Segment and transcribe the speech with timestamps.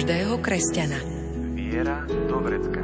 [0.00, 0.96] každého kresťana.
[1.52, 2.80] Viera do vrecka.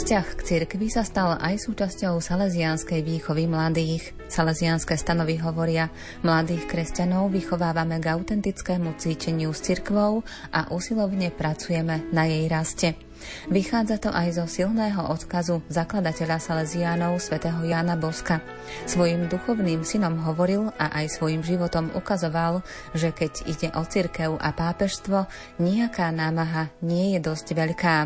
[0.00, 4.16] Vzťah k cirkvi sa stal aj súčasťou salesianskej výchovy mladých.
[4.32, 5.92] Salesianské stanovy hovoria,
[6.24, 10.24] mladých kresťanov vychovávame k autentickému cíteniu s cirkvou
[10.56, 13.05] a usilovne pracujeme na jej raste.
[13.48, 18.42] Vychádza to aj zo silného odkazu zakladateľa Salesiánov svätého Jána Boska.
[18.84, 24.50] Svojim duchovným synom hovoril a aj svojim životom ukazoval, že keď ide o cirkev a
[24.50, 25.26] pápežstvo,
[25.62, 27.96] nejaká námaha nie je dosť veľká.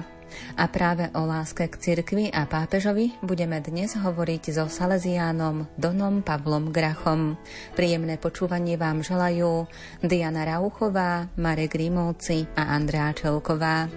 [0.56, 6.70] A práve o láske k cirkvi a pápežovi budeme dnes hovoriť so Salesiánom Donom Pavlom
[6.70, 7.34] Grachom.
[7.74, 9.66] Príjemné počúvanie vám želajú
[10.06, 13.90] Diana Rauchová, Marek Rímovci a Andrá Čelková.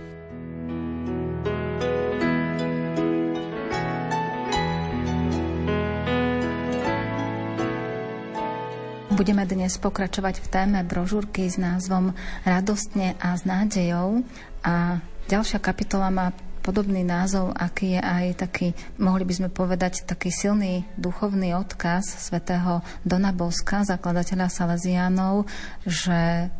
[9.23, 12.11] Budeme dnes pokračovať v téme brožúrky s názvom
[12.43, 14.19] Radostne a s nádejou
[14.67, 14.99] a
[15.31, 20.83] ďalšia kapitola má podobný názov, aký je aj taký, mohli by sme povedať, taký silný
[20.99, 25.47] duchovný odkaz svätého Dona Boska, zakladateľa Salesiánov,
[25.87, 26.51] že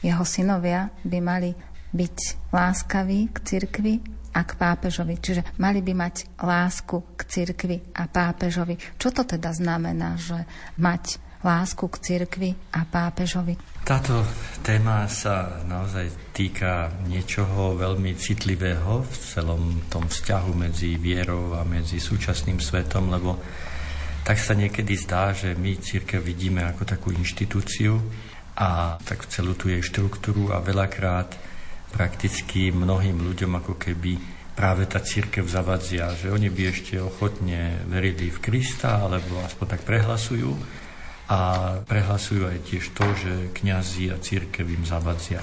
[0.00, 1.52] jeho synovia by mali
[1.92, 2.16] byť
[2.56, 4.00] láskaví k cirkvi
[4.32, 5.20] a k pápežovi.
[5.20, 8.80] Čiže mali by mať lásku k cirkvi a pápežovi.
[8.96, 10.48] Čo to teda znamená, že
[10.80, 13.58] mať lásku k cirkvi a pápežovi.
[13.82, 14.22] Táto
[14.62, 21.98] téma sa naozaj týka niečoho veľmi citlivého v celom tom vzťahu medzi vierou a medzi
[21.98, 23.42] súčasným svetom, lebo
[24.22, 27.98] tak sa niekedy zdá, že my církev vidíme ako takú inštitúciu
[28.54, 31.34] a tak celú tú jej štruktúru a veľakrát
[31.90, 34.16] prakticky mnohým ľuďom ako keby
[34.54, 39.82] práve tá církev zavadzia, že oni by ešte ochotne verili v Krista, alebo aspoň tak
[39.82, 40.54] prehlasujú,
[41.32, 41.38] a
[41.88, 45.40] prehlasujú aj tiež to, že kňazi a církev im zavadzia.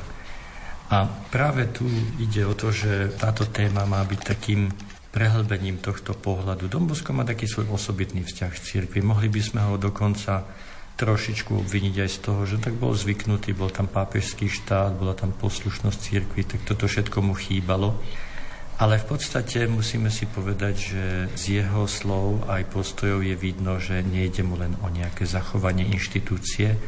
[0.94, 1.90] A práve tu
[2.22, 4.70] ide o to, že táto téma má byť takým
[5.10, 6.70] prehlbením tohto pohľadu.
[6.70, 9.02] Dombosko má taký svoj osobitný vzťah k církvi.
[9.02, 10.46] Mohli by sme ho dokonca
[11.00, 15.34] trošičku obviniť aj z toho, že tak bol zvyknutý, bol tam pápežský štát, bola tam
[15.34, 17.98] poslušnosť církvy, tak toto všetko mu chýbalo.
[18.80, 21.04] Ale v podstate musíme si povedať, že
[21.36, 26.80] z jeho slov aj postojov je vidno, že nejde mu len o nejaké zachovanie inštitúcie,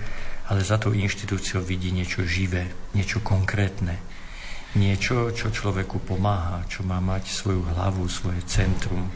[0.48, 4.00] ale za tou inštitúciou vidí niečo živé, niečo konkrétne.
[4.80, 9.12] Niečo, čo človeku pomáha, čo má mať svoju hlavu, svoje centrum.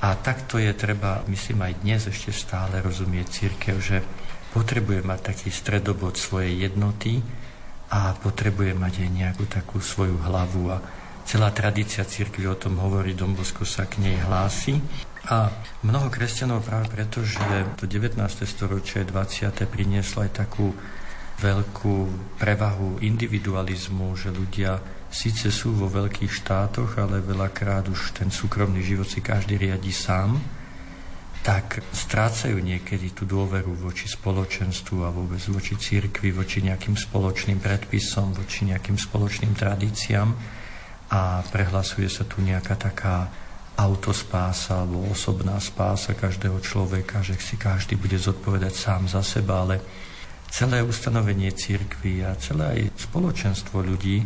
[0.00, 4.00] A takto je treba, myslím aj dnes ešte stále rozumieť církev, že
[4.56, 7.20] potrebuje mať taký stredobod svojej jednoty
[7.92, 13.16] a potrebuje mať aj nejakú takú svoju hlavu a Celá tradícia církvy o tom hovorí,
[13.16, 14.76] Dombosko sa k nej hlási.
[15.32, 15.48] A
[15.80, 17.40] mnoho kresťanov práve preto, že
[17.80, 18.20] to 19.
[18.44, 19.56] storočie 20.
[19.64, 20.76] prinieslo aj takú
[21.40, 21.96] veľkú
[22.36, 29.08] prevahu individualizmu, že ľudia síce sú vo veľkých štátoch, ale veľakrát už ten súkromný život
[29.08, 30.36] si každý riadi sám,
[31.40, 38.36] tak strácajú niekedy tú dôveru voči spoločenstvu a vôbec voči církvi, voči nejakým spoločným predpisom,
[38.36, 40.60] voči nejakým spoločným tradíciám
[41.10, 43.28] a prehlasuje sa tu nejaká taká
[43.74, 49.82] autospása alebo osobná spása každého človeka, že si každý bude zodpovedať sám za seba, ale
[50.46, 54.22] celé ustanovenie církvy a celé aj spoločenstvo ľudí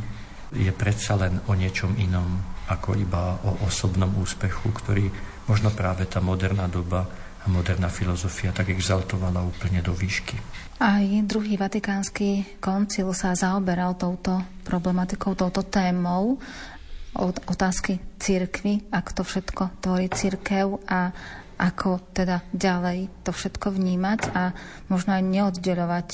[0.53, 5.09] je predsa len o niečom inom ako iba o osobnom úspechu, ktorý
[5.49, 7.09] možno práve tá moderná doba
[7.41, 10.37] a moderná filozofia tak exaltovala úplne do výšky.
[10.79, 16.37] Aj druhý vatikánsky koncil sa zaoberal touto problematikou, touto témou
[17.17, 21.13] otázky církvy, ako to všetko tvorí církev a
[21.59, 24.55] ako teda ďalej to všetko vnímať a
[24.87, 26.09] možno aj neoddeľovať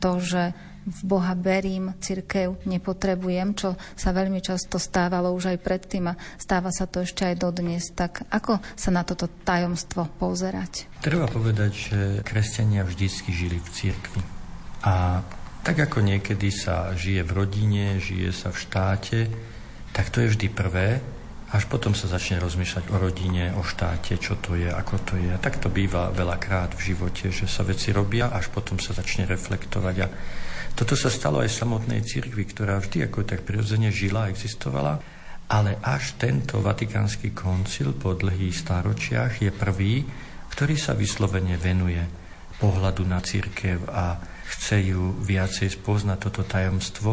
[0.00, 0.42] to, že
[0.86, 6.70] v Boha berím, církev nepotrebujem, čo sa veľmi často stávalo už aj predtým a stáva
[6.70, 7.90] sa to ešte aj dodnes.
[7.90, 10.86] Tak ako sa na toto tajomstvo pozerať?
[11.02, 14.20] Treba povedať, že kresťania vždycky žili v církvi.
[14.86, 15.26] A
[15.66, 19.18] tak ako niekedy sa žije v rodine, žije sa v štáte,
[19.96, 21.00] tak to je vždy prvé,
[21.56, 25.32] až potom sa začne rozmýšľať o rodine, o štáte, čo to je, ako to je.
[25.40, 29.96] Tak to býva veľakrát v živote, že sa veci robia, až potom sa začne reflektovať.
[30.04, 30.06] A
[30.76, 35.00] toto sa stalo aj v samotnej cirkvi, ktorá vždy ako tak prirodzene žila, existovala,
[35.48, 40.04] ale až tento vatikánsky koncil po dlhých stáročiach je prvý,
[40.52, 42.04] ktorý sa vyslovene venuje
[42.60, 44.18] pohľadu na církev a
[44.50, 47.12] chce ju viacej spoznať toto tajomstvo,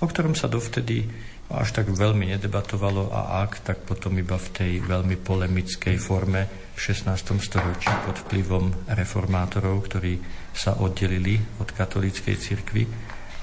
[0.00, 1.04] o ktorom sa dovtedy
[1.46, 6.78] až tak veľmi nedebatovalo a ak, tak potom iba v tej veľmi polemickej forme v
[6.78, 7.38] 16.
[7.38, 10.18] storočí pod vplyvom reformátorov, ktorí
[10.50, 12.82] sa oddelili od katolíckej cirkvi,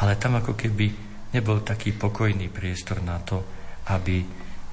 [0.03, 0.87] ale tam ako keby
[1.31, 3.39] nebol taký pokojný priestor na to,
[3.87, 4.21] aby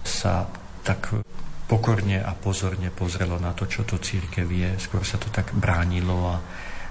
[0.03, 0.51] sa
[0.83, 1.23] tak
[1.71, 4.71] pokorne a pozorne pozrelo na to, čo to církev je.
[4.83, 6.37] Skôr sa to tak bránilo a,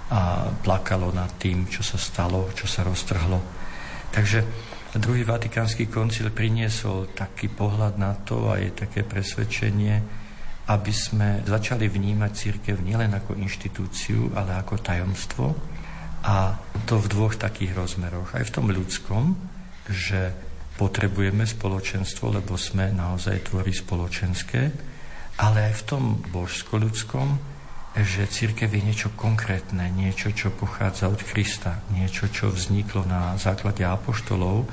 [0.08, 0.20] a
[0.56, 3.38] plakalo nad tým, čo sa stalo, čo sa roztrhlo.
[4.08, 4.40] Takže
[4.90, 10.02] Druhý vatikánsky koncil priniesol taký pohľad na to a je také presvedčenie,
[10.66, 15.46] aby sme začali vnímať církev nielen ako inštitúciu, ale ako tajomstvo.
[16.26, 16.58] A
[16.90, 18.34] to v dvoch takých rozmeroch.
[18.34, 19.38] Aj v tom ľudskom,
[19.86, 20.34] že
[20.74, 24.62] potrebujeme spoločenstvo, lebo sme naozaj tvorí spoločenské,
[25.38, 26.02] ale aj v tom
[26.34, 27.38] božsko-ľudskom,
[27.98, 33.82] že církev je niečo konkrétne, niečo, čo pochádza od Krista, niečo, čo vzniklo na základe
[33.82, 34.70] apoštolov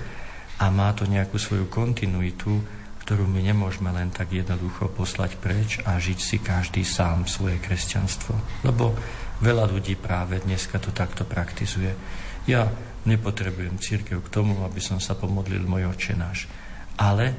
[0.61, 2.61] a má to nejakú svoju kontinuitu,
[3.01, 8.35] ktorú my nemôžeme len tak jednoducho poslať preč a žiť si každý sám svoje kresťanstvo.
[8.67, 8.93] Lebo
[9.41, 11.95] veľa ľudí práve dneska to takto praktizuje.
[12.45, 12.69] Ja
[13.07, 16.51] nepotrebujem církev k tomu, aby som sa pomodlil môj očenáš.
[16.99, 17.33] Ale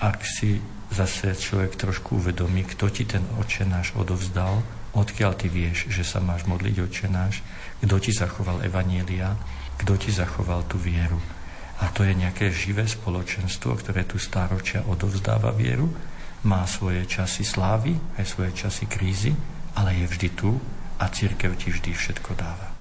[0.00, 0.58] ak si
[0.90, 4.64] zase človek trošku uvedomí, kto ti ten očenáš odovzdal,
[4.94, 7.42] Odkiaľ ty vieš, že sa máš modliť očenáš?
[7.82, 9.34] Kto ti zachoval evanielia?
[9.82, 11.18] Kto ti zachoval tú vieru?
[11.82, 15.90] A to je nejaké živé spoločenstvo, ktoré tu stáročia odovzdáva vieru,
[16.46, 19.34] má svoje časy slávy, aj svoje časy krízy,
[19.74, 20.54] ale je vždy tu
[21.02, 22.73] a církev ti vždy všetko dáva.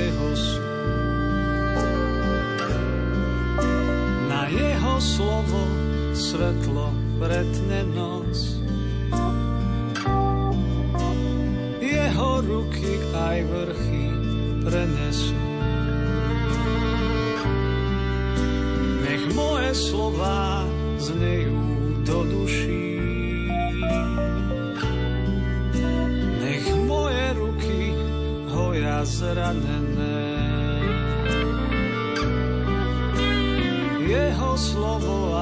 [0.00, 0.68] jeho slovo.
[4.30, 5.62] Na jeho slovo
[6.16, 6.88] svetlo
[7.20, 8.32] pretne noc.
[11.80, 14.04] Jeho ruky aj vrchy
[14.64, 15.36] prenesú.
[19.04, 20.64] Nech moje slova
[20.96, 21.60] znejú
[22.06, 22.89] do duší.
[29.20, 30.16] zranené.
[34.00, 35.39] Jeho slovo a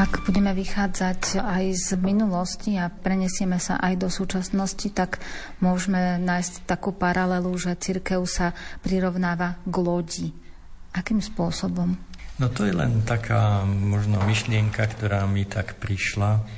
[0.00, 5.20] Ak budeme vychádzať aj z minulosti a prenesieme sa aj do súčasnosti, tak
[5.60, 10.28] môžeme nájsť takú paralelu, že církev sa prirovnáva k lodi.
[10.96, 12.00] Akým spôsobom?
[12.40, 16.48] No to je len taká možno myšlienka, ktorá mi tak prišla,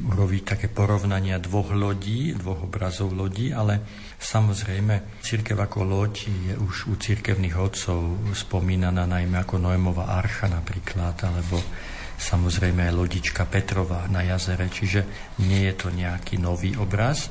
[0.00, 3.84] urobiť také porovnania dvoch lodí, dvoch obrazov lodí, ale
[4.16, 11.20] samozrejme církev ako loď je už u církevných odcov spomínaná najmä ako Noémová archa napríklad,
[11.28, 11.60] alebo
[12.16, 15.04] samozrejme aj lodička Petrova na jazere, čiže
[15.44, 17.28] nie je to nejaký nový obraz,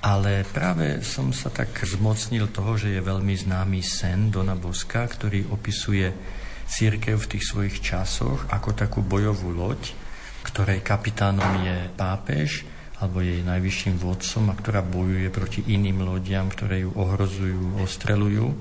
[0.00, 5.52] ale práve som sa tak zmocnil toho, že je veľmi známy sen Dona Boska, ktorý
[5.52, 6.08] opisuje
[6.70, 9.92] církev v tých svojich časoch ako takú bojovú loď,
[10.46, 12.64] ktorej kapitánom je pápež
[13.00, 18.52] alebo jej najvyšším vodcom a ktorá bojuje proti iným lodiam, ktoré ju ohrozujú, ostrelujú.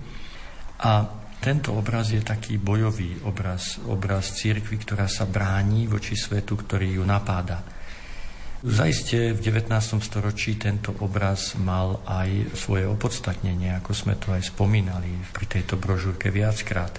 [0.80, 7.00] A tento obraz je taký bojový obraz, obraz církvy, ktorá sa bráni voči svetu, ktorý
[7.00, 7.64] ju napáda.
[8.60, 9.72] Zajistie v 19.
[10.04, 16.28] storočí tento obraz mal aj svoje opodstatnenie, ako sme to aj spomínali pri tejto brožúrke
[16.28, 16.92] viackrát.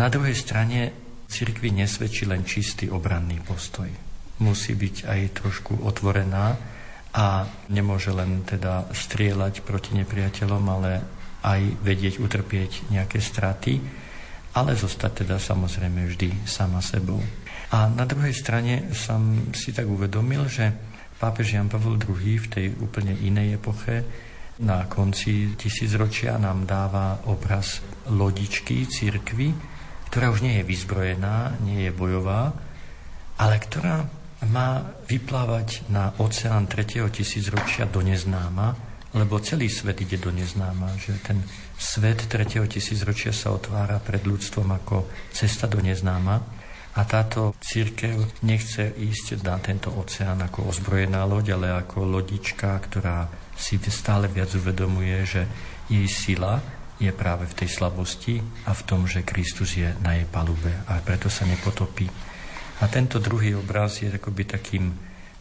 [0.00, 0.96] Na druhej strane
[1.28, 3.92] cirkvi nesvedčí len čistý obranný postoj.
[4.40, 6.56] Musí byť aj trošku otvorená
[7.12, 10.90] a nemôže len teda strieľať proti nepriateľom, ale
[11.42, 13.82] aj vedieť utrpieť nejaké straty,
[14.54, 17.18] ale zostať teda samozrejme vždy sama sebou.
[17.72, 20.70] A na druhej strane som si tak uvedomil, že
[21.16, 24.04] pápež Jan Pavel II v tej úplne inej epoche
[24.60, 27.80] na konci tisícročia nám dáva obraz
[28.12, 29.56] lodičky církvy,
[30.12, 32.52] ktorá už nie je vyzbrojená, nie je bojová,
[33.40, 34.04] ale ktorá
[34.52, 37.08] má vyplávať na oceán 3.
[37.08, 41.44] tisícročia do neznáma, lebo celý svet ide do neznáma, že ten
[41.76, 42.64] svet 3.
[42.64, 46.40] tisícročia sa otvára pred ľudstvom ako cesta do neznáma
[46.92, 53.28] a táto církev nechce ísť na tento oceán ako ozbrojená loď, ale ako lodička, ktorá
[53.56, 55.42] si stále viac uvedomuje, že
[55.88, 56.60] jej sila
[57.00, 61.00] je práve v tej slabosti a v tom, že Kristus je na jej palube a
[61.00, 62.06] preto sa nepotopí.
[62.80, 64.92] A tento druhý obraz je akoby takým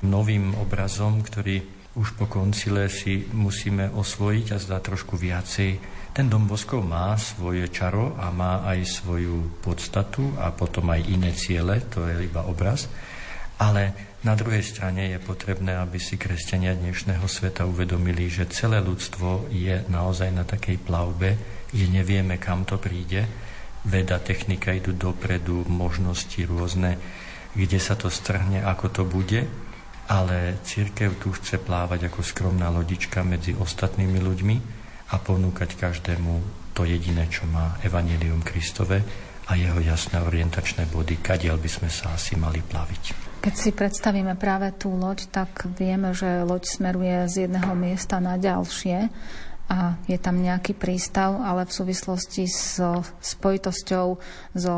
[0.01, 5.69] novým obrazom, ktorý už po koncile si musíme osvojiť a zdá trošku viacej.
[6.15, 11.35] Ten dom boskov má svoje čaro a má aj svoju podstatu a potom aj iné
[11.35, 12.87] ciele, to je iba obraz.
[13.59, 19.51] Ale na druhej strane je potrebné, aby si kresťania dnešného sveta uvedomili, že celé ľudstvo
[19.51, 21.35] je naozaj na takej plavbe,
[21.75, 23.27] že nevieme, kam to príde.
[23.83, 26.95] Veda, technika idú dopredu, možnosti rôzne,
[27.51, 29.43] kde sa to strhne, ako to bude,
[30.11, 34.55] ale církev tu chce plávať ako skromná lodička medzi ostatnými ľuďmi
[35.11, 36.31] a ponúkať každému
[36.75, 38.99] to jediné, čo má Evangelium Kristove
[39.47, 43.31] a jeho jasné orientačné body, kadiaľ by sme sa asi mali plaviť.
[43.41, 48.35] Keď si predstavíme práve tú loď, tak vieme, že loď smeruje z jedného miesta na
[48.35, 49.09] ďalšie
[49.71, 52.83] a je tam nejaký prístav, ale v súvislosti s
[53.23, 54.07] spojitosťou
[54.59, 54.75] so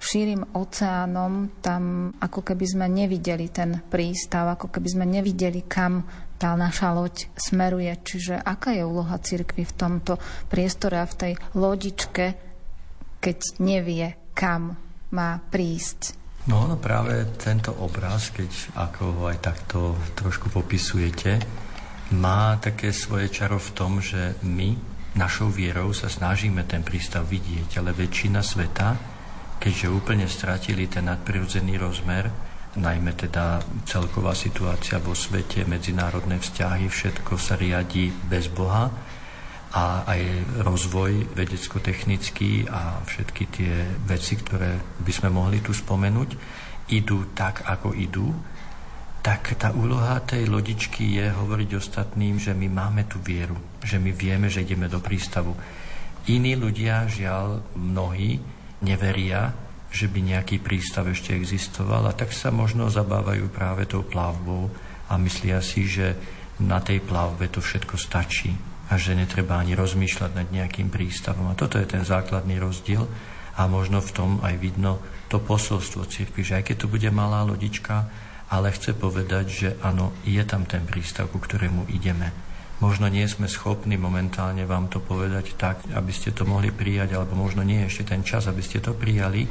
[0.00, 6.08] šírim oceánom, tam ako keby sme nevideli ten prístav, ako keby sme nevideli, kam
[6.40, 7.92] tá naša loď smeruje.
[8.00, 10.16] Čiže aká je úloha cirkvi v tomto
[10.48, 12.26] priestore a v tej lodičke,
[13.20, 14.74] keď nevie, kam
[15.12, 16.16] má prísť?
[16.48, 21.36] No, no práve tento obraz, keď ako ho aj takto trošku popisujete,
[22.16, 24.74] má také svoje čaro v tom, že my
[25.14, 28.88] našou vierou sa snažíme ten prístav vidieť, ale väčšina sveta,
[29.60, 32.32] keďže úplne stratili ten nadprirodzený rozmer,
[32.80, 38.88] najmä teda celková situácia vo svete, medzinárodné vzťahy, všetko sa riadi bez Boha,
[39.70, 40.22] a aj
[40.66, 46.30] rozvoj vedecko-technický a všetky tie veci, ktoré by sme mohli tu spomenúť,
[46.90, 48.34] idú tak, ako idú,
[49.22, 54.10] tak tá úloha tej lodičky je hovoriť ostatným, že my máme tú vieru, že my
[54.10, 55.54] vieme, že ideme do prístavu.
[56.26, 58.42] Iní ľudia, žiaľ, mnohí
[58.80, 59.52] neveria,
[59.90, 64.70] že by nejaký prístav ešte existoval a tak sa možno zabávajú práve tou plavbou
[65.10, 66.14] a myslia si, že
[66.62, 68.54] na tej plavbe to všetko stačí
[68.90, 71.50] a že netreba ani rozmýšľať nad nejakým prístavom.
[71.50, 73.06] A toto je ten základný rozdiel
[73.58, 77.42] a možno v tom aj vidno to posolstvo cirkvi, že aj keď to bude malá
[77.46, 78.06] lodička,
[78.50, 82.49] ale chce povedať, že áno, je tam ten prístav, ku ktorému ideme.
[82.80, 87.36] Možno nie sme schopní momentálne vám to povedať tak, aby ste to mohli prijať, alebo
[87.36, 89.44] možno nie ešte ten čas, aby ste to prijali,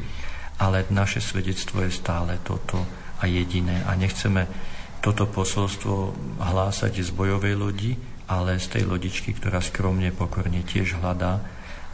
[0.59, 2.81] ale naše svedectvo je stále toto
[3.21, 3.85] a jediné.
[3.85, 4.49] A nechceme
[4.99, 5.95] toto posolstvo
[6.41, 7.93] hlásať z bojovej lodi,
[8.29, 11.37] ale z tej lodičky, ktorá skromne, pokorne tiež hľadá,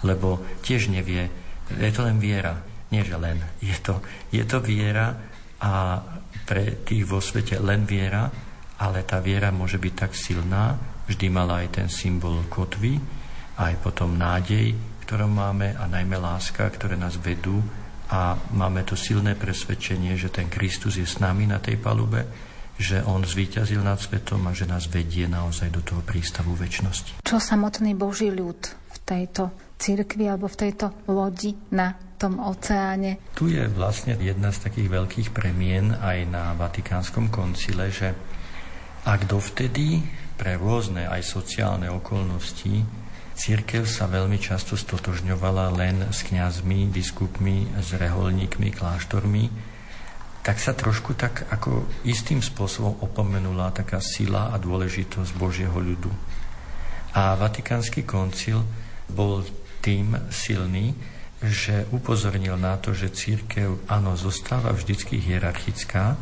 [0.08, 1.27] lebo tiež nevie,
[1.68, 2.63] je to len viera,
[2.96, 4.00] nie že len, je to,
[4.32, 5.15] je to viera
[5.60, 6.00] a
[6.48, 8.30] pre tých vo svete len viera,
[8.80, 12.98] ale tá viera môže byť tak silná, vždy mala aj ten symbol kotvy,
[13.62, 17.62] aj potom nádej, ktorú máme a najmä láska, ktoré nás vedú
[18.10, 22.26] a máme to silné presvedčenie, že ten Kristus je s nami na tej palube,
[22.76, 27.24] že on zvíťazil nad svetom a že nás vedie naozaj do toho prístavu väčšnosti.
[27.24, 33.32] Čo samotný Boží ľud v tejto cirkvi alebo v tejto lodi na tom oceáne?
[33.38, 38.12] Tu je vlastne jedna z takých veľkých premien aj na Vatikánskom koncile, že
[39.06, 40.04] ak dovtedy
[40.36, 42.84] pre rôzne aj sociálne okolnosti
[43.36, 49.51] Církev sa veľmi často stotožňovala len s kňazmi, biskupmi, s reholníkmi, kláštormi,
[50.39, 56.08] tak sa trošku tak ako istým spôsobom opomenula taká sila a dôležitosť Božieho ľudu.
[57.12, 58.63] A Vatikánsky koncil
[59.12, 59.44] bol
[59.84, 60.96] tým silný,
[61.44, 66.15] že upozornil na to, že církev, áno, zostáva vždycky hierarchická,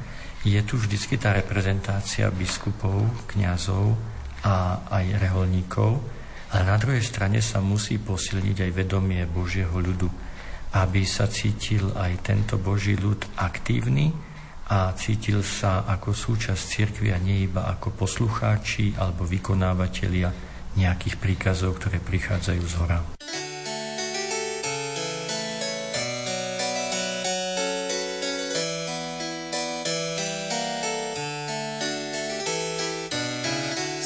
[0.44, 3.96] je tu vždycky tá reprezentácia biskupov, kňazov
[4.44, 6.04] a aj reholníkov,
[6.52, 10.06] ale na druhej strane sa musí posilniť aj vedomie Božieho ľudu,
[10.76, 14.12] aby sa cítil aj tento Boží ľud aktívny
[14.68, 20.30] a cítil sa ako súčasť cirkvi a nie iba ako poslucháči alebo vykonávateľia
[20.76, 23.00] nejakých príkazov, ktoré prichádzajú z hora.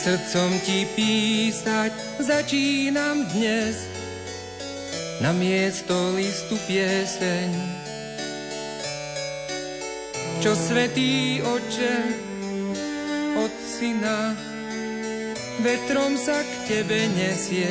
[0.07, 1.91] Srdcom ti písať
[2.23, 3.91] začínam dnes
[5.19, 7.51] na miesto listu pieseň.
[10.39, 11.95] Čo svetý oče
[13.35, 14.31] od syna
[15.59, 17.67] vetrom sa k tebe nesie.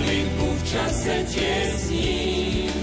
[0.00, 2.79] blinku w czasę ciesni.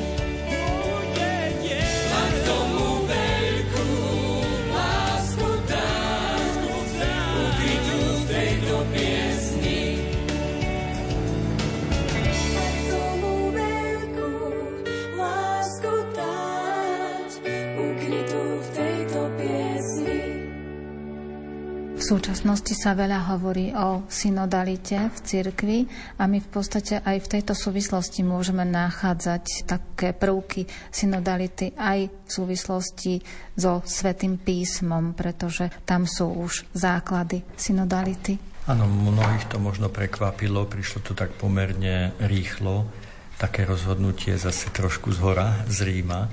[22.08, 25.80] Súčasnosti sa veľa hovorí o synodalite v cirkvi
[26.16, 32.30] a my v podstate aj v tejto súvislosti môžeme nachádzať také prvky synodality aj v
[32.32, 33.20] súvislosti
[33.60, 38.40] so Svetým písmom, pretože tam sú už základy synodality.
[38.72, 42.88] Áno, mnohých to možno prekvapilo, prišlo to tak pomerne rýchlo,
[43.36, 46.28] také rozhodnutie zase trošku z hora, z Ríma,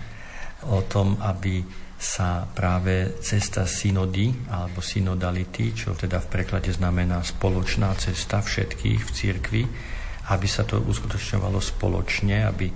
[0.70, 1.62] o tom, aby
[1.94, 9.10] sa práve cesta synody alebo synodality, čo teda v preklade znamená spoločná cesta všetkých v
[9.10, 9.62] cirkvi,
[10.34, 12.66] aby sa to uskutočňovalo spoločne, aby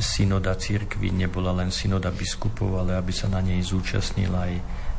[0.00, 4.54] synoda cirkvi nebola len synoda biskupov, ale aby sa na nej zúčastnila aj,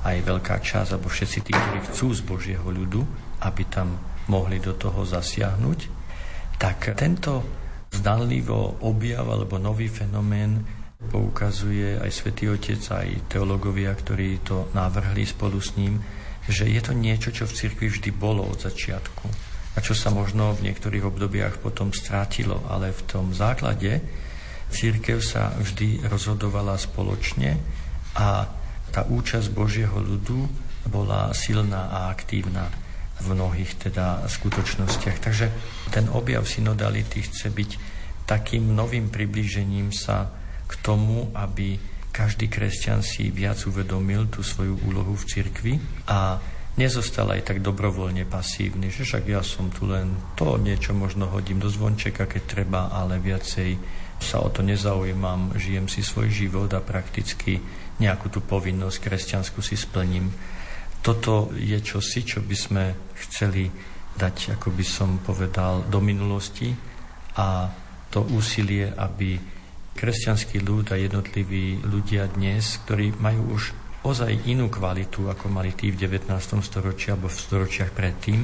[0.05, 3.01] aj veľká časť, alebo všetci tí, ktorí chcú z Božieho ľudu,
[3.41, 3.97] aby tam
[4.29, 5.79] mohli do toho zasiahnuť,
[6.61, 7.43] tak tento
[7.91, 15.59] zdanlivo objav alebo nový fenomén poukazuje aj svätý Otec, aj teológovia, ktorí to navrhli spolu
[15.59, 15.99] s ním,
[16.47, 20.53] že je to niečo, čo v cirkvi vždy bolo od začiatku a čo sa možno
[20.53, 24.01] v niektorých obdobiach potom strátilo, ale v tom základe
[24.69, 27.57] církev sa vždy rozhodovala spoločne
[28.17, 28.45] a
[28.93, 30.45] tá účasť Božieho ľudu
[30.89, 32.69] bola silná a aktívna
[33.17, 35.17] v mnohých teda skutočnostiach.
[35.17, 35.47] Takže
[35.89, 37.71] ten objav synodality chce byť
[38.29, 40.29] takým novým priblížením sa
[40.73, 41.77] k tomu, aby
[42.09, 45.73] každý kresťan si viac uvedomil tú svoju úlohu v cirkvi
[46.09, 46.41] a
[46.77, 51.61] nezostal aj tak dobrovoľne pasívny, že však ja som tu len to niečo možno hodím
[51.61, 53.77] do zvončeka, keď treba, ale viacej
[54.17, 57.61] sa o to nezaujímam, žijem si svoj život a prakticky
[58.01, 60.33] nejakú tú povinnosť kresťanskú si splním.
[61.03, 62.83] Toto je čosi, čo by sme
[63.25, 63.69] chceli
[64.15, 66.73] dať, ako by som povedal, do minulosti
[67.37, 67.69] a
[68.13, 69.52] to úsilie, aby
[69.93, 73.63] kresťanský ľud a jednotliví ľudia dnes, ktorí majú už
[74.03, 76.27] ozaj inú kvalitu, ako mali tí v 19.
[76.59, 78.43] storočí alebo v storočiach predtým,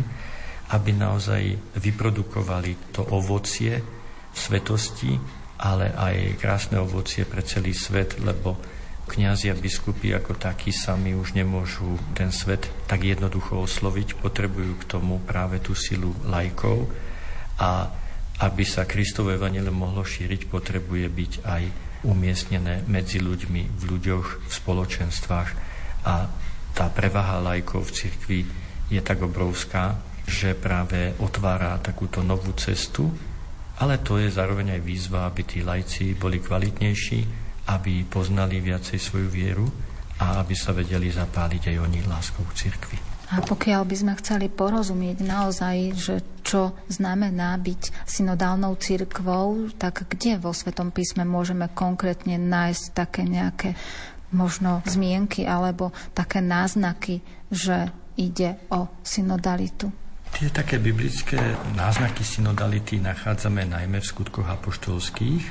[0.72, 3.82] aby naozaj vyprodukovali to ovocie
[4.32, 5.20] svetosti,
[5.60, 8.56] ale aj krásne ovocie pre celý svet, lebo
[9.10, 14.88] kňazi a biskupy ako takí sami už nemôžu ten svet tak jednoducho osloviť, potrebujú k
[14.88, 16.86] tomu práve tú silu lajkov
[17.58, 17.90] a
[18.40, 21.64] aby sa Kristové evanelium mohlo šíriť, potrebuje byť aj
[22.08, 25.50] umiestnené medzi ľuďmi, v ľuďoch, v spoločenstvách
[26.08, 26.14] a
[26.72, 28.40] tá prevaha lajkov v cirkvi
[28.88, 33.12] je tak obrovská, že práve otvára takúto novú cestu,
[33.84, 37.20] ale to je zároveň aj výzva, aby tí lajci boli kvalitnejší,
[37.68, 39.68] aby poznali viacej svoju vieru
[40.20, 43.09] a aby sa vedeli zapáliť aj oni láskou cirkvi.
[43.30, 50.42] A pokiaľ by sme chceli porozumieť naozaj, že čo znamená byť synodálnou cirkvou, tak kde
[50.42, 53.78] vo Svetom písme môžeme konkrétne nájsť také nejaké
[54.34, 57.22] možno zmienky alebo také náznaky,
[57.54, 59.94] že ide o synodalitu?
[60.34, 61.38] Tie také biblické
[61.78, 65.46] náznaky synodality nachádzame najmä v skutkoch apoštolských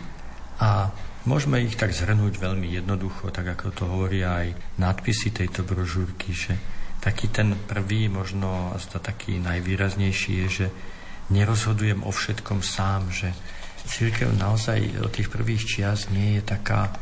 [0.63, 0.91] a
[1.29, 4.49] Môžeme ich tak zhrnúť veľmi jednoducho, tak ako to hovoria aj
[4.81, 6.57] nadpisy tejto brožúrky, že
[6.99, 10.67] taký ten prvý, možno taký najvýraznejší je, že
[11.31, 13.31] nerozhodujem o všetkom sám, že
[13.89, 16.93] církev naozaj od tých prvých čias nie je taká,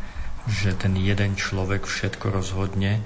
[0.47, 3.03] že ten jeden človek všetko rozhodne.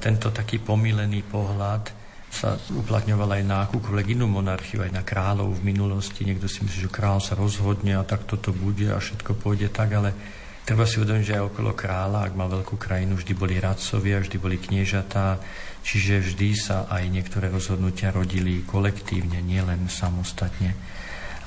[0.00, 1.92] Tento taký pomílený pohľad
[2.28, 6.28] sa uplatňoval aj na akúkoľvek inú monarchiu, aj na kráľov v minulosti.
[6.28, 9.96] Niekto si myslí, že kráľ sa rozhodne a tak toto bude a všetko pôjde tak,
[9.96, 10.12] ale
[10.68, 14.36] Treba si uvedomiť, že aj okolo kráľa, ak mal veľkú krajinu, vždy boli radcovia, vždy
[14.36, 15.40] boli kniežatá,
[15.80, 20.76] čiže vždy sa aj niektoré rozhodnutia rodili kolektívne, nielen samostatne.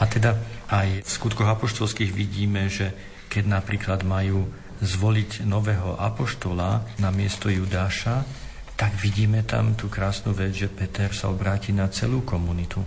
[0.01, 0.41] A teda
[0.73, 2.97] aj v skutkoch apoštolských vidíme, že
[3.29, 4.49] keď napríklad majú
[4.81, 8.25] zvoliť nového apoštola na miesto Judáša,
[8.73, 12.81] tak vidíme tam tú krásnu vec, že Peter sa obráti na celú komunitu,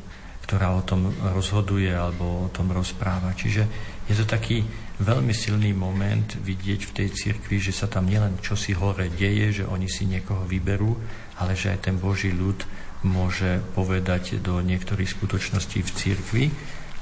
[0.45, 3.33] ktorá o tom rozhoduje alebo o tom rozpráva.
[3.33, 3.65] Čiže
[4.05, 4.61] je to taký
[5.01, 9.65] veľmi silný moment vidieť v tej cirkvi, že sa tam nielen čosi hore deje, že
[9.65, 10.93] oni si niekoho vyberú,
[11.41, 12.61] ale že aj ten Boží ľud
[13.05, 16.45] môže povedať do niektorých skutočností v cirkvi,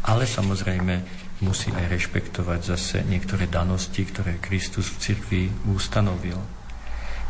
[0.07, 0.94] ale samozrejme
[1.42, 6.38] musí aj rešpektovať zase niektoré danosti, ktoré Kristus v cirkvi ustanovil.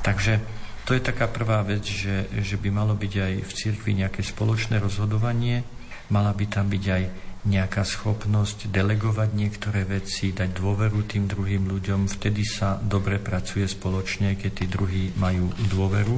[0.05, 0.41] Takže
[0.85, 4.83] to je taká prvá vec, že, že by malo byť aj v cirkvi nejaké spoločné
[4.83, 5.65] rozhodovanie,
[6.11, 7.05] mala by tam byť aj
[7.43, 14.39] nejaká schopnosť delegovať niektoré veci, dať dôveru tým druhým ľuďom, vtedy sa dobre pracuje spoločne,
[14.39, 16.17] keď tí druhí majú dôveru.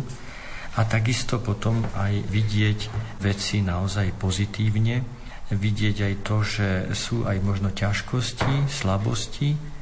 [0.75, 2.79] A takisto potom aj vidieť
[3.25, 5.01] veci naozaj pozitívne,
[5.49, 9.74] vidieť aj to, že sú aj možno ťažkosti, slabosti,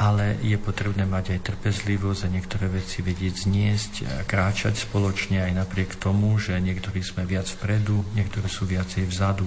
[0.00, 5.52] ale je potrebné mať aj trpezlivosť a niektoré veci vedieť zniesť a kráčať spoločne aj
[5.52, 9.44] napriek tomu, že niektorí sme viac vpredu, niektorí sú viacej vzadu.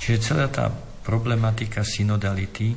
[0.00, 0.72] Čiže celá tá
[1.04, 2.72] problematika synodality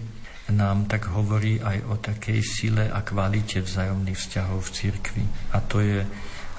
[0.51, 5.25] nám tak hovorí aj o takej sile a kvalite vzájomných vzťahov v cirkvi.
[5.55, 6.03] A to je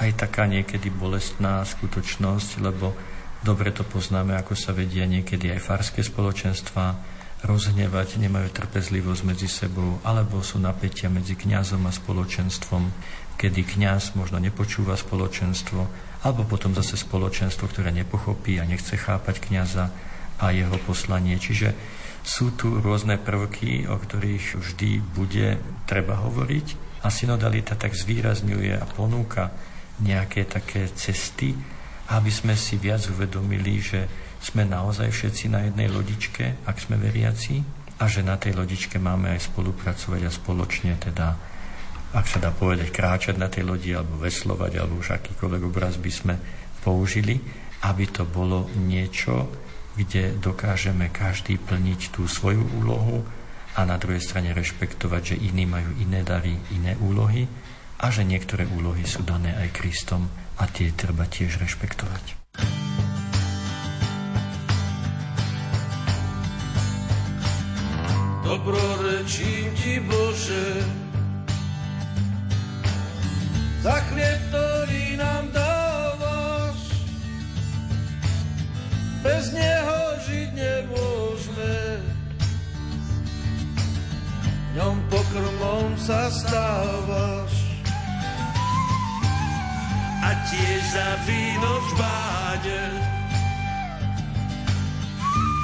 [0.00, 2.96] aj taká niekedy bolestná skutočnosť, lebo
[3.44, 7.12] dobre to poznáme, ako sa vedia niekedy aj farské spoločenstva
[7.44, 12.82] rozhnevať, nemajú trpezlivosť medzi sebou, alebo sú napätia medzi kňazom a spoločenstvom,
[13.36, 15.80] kedy kňaz možno nepočúva spoločenstvo,
[16.24, 19.92] alebo potom zase spoločenstvo, ktoré nepochopí a nechce chápať kňaza
[20.40, 21.36] a jeho poslanie.
[21.36, 21.76] Čiže
[22.24, 26.66] sú tu rôzne prvky, o ktorých vždy bude treba hovoriť
[27.04, 29.52] a synodalita tak zvýrazňuje a ponúka
[30.00, 31.52] nejaké také cesty,
[32.08, 34.08] aby sme si viac uvedomili, že
[34.44, 37.64] sme naozaj všetci na jednej lodičke, ak sme veriaci,
[37.96, 41.32] a že na tej lodičke máme aj spolupracovať a spoločne teda,
[42.12, 46.12] ak sa dá povedať, kráčať na tej lodi alebo veslovať, alebo už akýkoľvek obraz by
[46.12, 46.34] sme
[46.84, 47.40] použili,
[47.88, 49.48] aby to bolo niečo,
[49.94, 53.24] kde dokážeme každý plniť tú svoju úlohu
[53.78, 57.46] a na druhej strane rešpektovať, že iní majú iné dary, iné úlohy
[58.02, 60.26] a že niektoré úlohy sú dané aj Kristom
[60.58, 62.44] a tie treba tiež rešpektovať.
[68.54, 70.86] Dobrorečím ti Bože
[73.82, 76.78] za chlieb, ktorý nám dávaš.
[79.26, 81.74] Bez neho žiť nemôžeme
[84.78, 87.54] ňom pokrmom sa stávaš.
[90.22, 92.82] A tiež za víno v báde,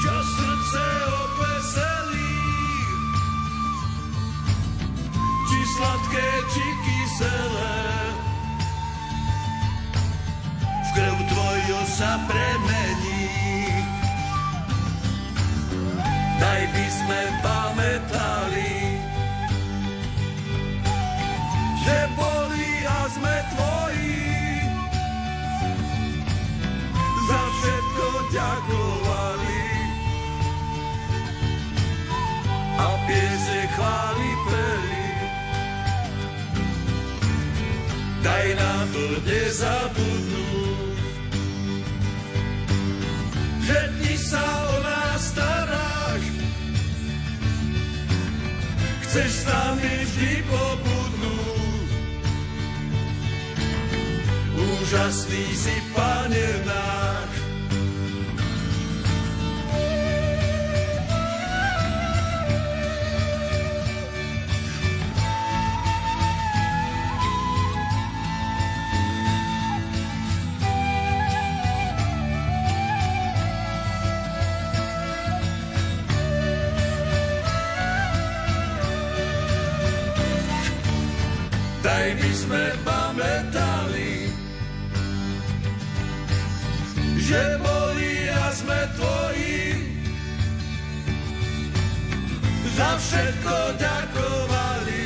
[0.03, 2.20] čo srdce obveselí.
[5.51, 7.83] Či sladké, či kyselé,
[10.63, 13.27] v krv tvoju sa premení.
[16.39, 17.60] Daj by sme pamätali,
[39.01, 40.99] to nezabudnúť,
[43.65, 46.25] že ty sa o nás staráš.
[49.09, 51.89] Chceš s nami vždy pobudnúť.
[54.61, 57.00] úžasný si, Pane náš.
[89.01, 89.61] Sme tvoji.
[92.77, 95.05] Za všetko ďakovali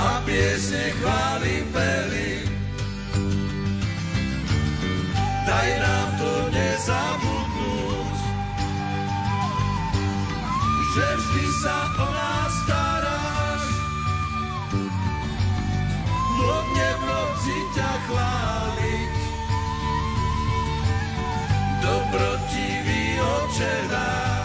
[0.00, 2.32] a piesne chváli peli.
[5.48, 8.16] Daj nám to nezabudnúť,
[10.94, 13.64] že vždy sa o nás staráš.
[16.36, 18.99] Hlodne v noci ťa chváliť,
[21.90, 24.39] dobrotivý oče náš.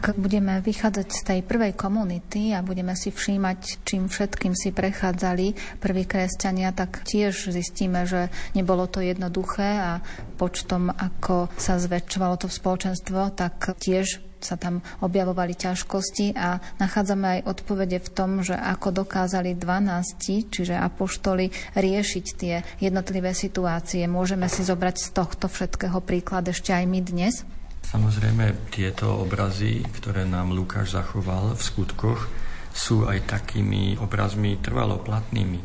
[0.00, 5.76] Ak budeme vychádzať z tej prvej komunity a budeme si všímať, čím všetkým si prechádzali
[5.76, 10.00] prví kresťania, tak tiež zistíme, že nebolo to jednoduché a
[10.40, 17.52] počtom, ako sa zväčšovalo to spoločenstvo, tak tiež sa tam objavovali ťažkosti a nachádzame aj
[17.52, 24.08] odpovede v tom, že ako dokázali 12, čiže apoštoli, riešiť tie jednotlivé situácie.
[24.08, 27.44] Môžeme si zobrať z tohto všetkého príklad ešte aj my dnes?
[27.90, 32.30] Samozrejme, tieto obrazy, ktoré nám Lukáš zachoval v skutkoch,
[32.70, 35.58] sú aj takými obrazmi trvalo platnými.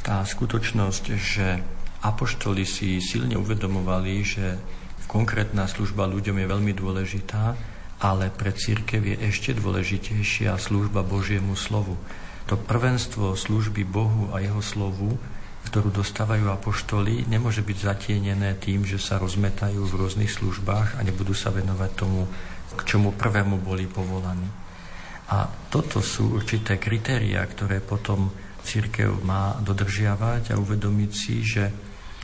[0.00, 1.60] Tá skutočnosť, že
[2.00, 4.56] apoštoli si silne uvedomovali, že
[5.04, 7.52] konkrétna služba ľuďom je veľmi dôležitá,
[8.00, 12.00] ale pre církev je ešte dôležitejšia služba Božiemu slovu.
[12.48, 15.20] To prvenstvo služby Bohu a jeho slovu
[15.76, 21.36] ktorú dostávajú apoštoli, nemôže byť zatienené tým, že sa rozmetajú v rôznych službách a nebudú
[21.36, 22.24] sa venovať tomu,
[22.72, 24.48] k čomu prvému boli povolaní.
[25.36, 28.32] A toto sú určité kritéria, ktoré potom
[28.64, 31.68] církev má dodržiavať a uvedomiť si, že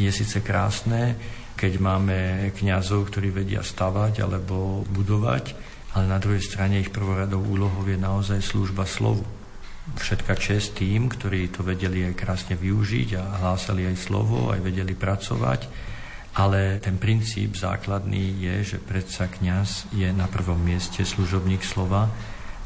[0.01, 1.21] je síce krásne,
[1.53, 2.19] keď máme
[2.57, 5.45] kňazov, ktorí vedia stavať alebo budovať,
[5.93, 9.42] ale na druhej strane ich prvoradou úlohou je naozaj služba slovu
[9.83, 14.95] všetka čest tým, ktorí to vedeli aj krásne využiť a hlásali aj slovo, aj vedeli
[14.95, 15.61] pracovať,
[16.33, 22.09] Ale ten princíp základný je, že predsa kňaz je na prvom mieste služobník slova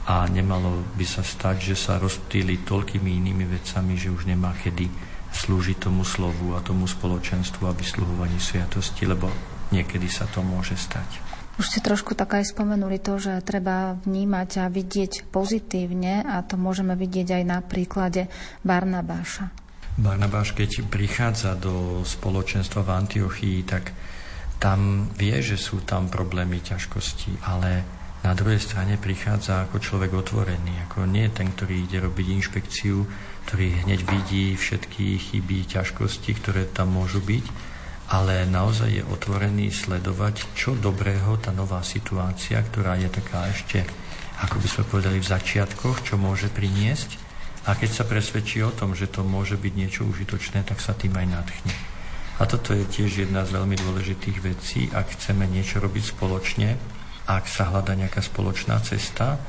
[0.06, 4.86] a nemalo by sa stať, že sa rozptýli toľkými inými vecami, že už nemá kedy
[5.34, 9.26] slúžiť tomu slovu a tomu spoločenstvu a vysluhovaní sviatosti, lebo
[9.74, 11.18] niekedy sa to môže stať.
[11.56, 16.60] Už ste trošku tak aj spomenuli to, že treba vnímať a vidieť pozitívne a to
[16.60, 18.28] môžeme vidieť aj na príklade
[18.60, 19.48] Barnabáša.
[19.96, 23.96] Barnabáš, keď prichádza do spoločenstva v Antiochii, tak
[24.60, 27.80] tam vie, že sú tam problémy, ťažkosti, ale
[28.20, 32.96] na druhej strane prichádza ako človek otvorený, ako nie ten, ktorý ide robiť inšpekciu,
[33.48, 37.44] ktorý hneď vidí všetky chyby, ťažkosti, ktoré tam môžu byť,
[38.06, 43.82] ale naozaj je otvorený sledovať, čo dobrého tá nová situácia, ktorá je taká ešte,
[44.46, 47.18] ako by sme povedali, v začiatkoch, čo môže priniesť
[47.66, 51.18] a keď sa presvedčí o tom, že to môže byť niečo užitočné, tak sa tým
[51.18, 51.74] aj nadchne.
[52.36, 56.78] A toto je tiež jedna z veľmi dôležitých vecí, ak chceme niečo robiť spoločne,
[57.26, 59.40] ak sa hľada nejaká spoločná cesta,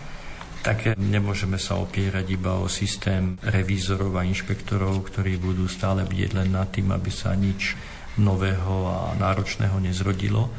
[0.66, 6.50] tak nemôžeme sa opierať iba o systém revízorov a inšpektorov, ktorí budú stále bdieť len
[6.58, 7.78] nad tým, aby sa nič
[8.18, 10.50] nového a náročného nezrodilo,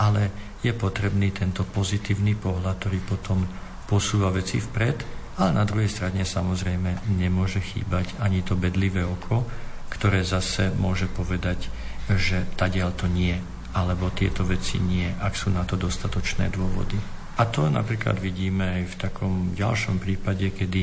[0.00, 3.44] ale je potrebný tento pozitívny pohľad, ktorý potom
[3.84, 9.48] posúva veci vpred ale na druhej strane samozrejme nemôže chýbať ani to bedlivé oko,
[9.88, 11.72] ktoré zase môže povedať,
[12.12, 13.32] že tadiaľ to nie,
[13.72, 17.00] alebo tieto veci nie, ak sú na to dostatočné dôvody.
[17.40, 20.82] A to napríklad vidíme aj v takom ďalšom prípade, kedy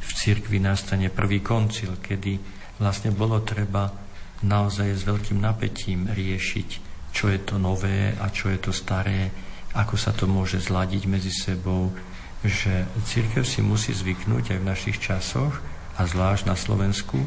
[0.00, 2.40] v cirkvi nastane prvý koncil, kedy
[2.80, 3.84] vlastne bolo treba
[4.44, 6.68] naozaj s veľkým napätím riešiť,
[7.12, 9.30] čo je to nové a čo je to staré,
[9.76, 11.92] ako sa to môže zladiť medzi sebou,
[12.42, 15.60] že církev si musí zvyknúť aj v našich časoch
[15.94, 17.20] a zvlášť na Slovensku,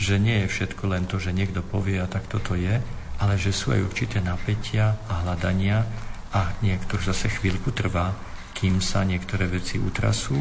[0.00, 2.80] že nie je všetko len to, že niekto povie a tak toto je,
[3.20, 5.86] ale že sú aj určité napätia a hľadania
[6.34, 8.10] a niektor zase chvíľku trvá,
[8.56, 10.34] kým sa niektoré veci utrasú